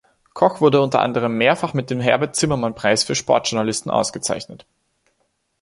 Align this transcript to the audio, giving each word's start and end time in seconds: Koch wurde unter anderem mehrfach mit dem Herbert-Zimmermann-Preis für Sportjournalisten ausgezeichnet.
Koch 0.33 0.61
wurde 0.61 0.81
unter 0.81 0.99
anderem 1.01 1.37
mehrfach 1.37 1.75
mit 1.75 1.91
dem 1.91 2.01
Herbert-Zimmermann-Preis 2.01 3.03
für 3.03 3.13
Sportjournalisten 3.13 3.91
ausgezeichnet. 3.91 4.65